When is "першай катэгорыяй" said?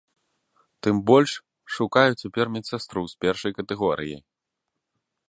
3.27-4.21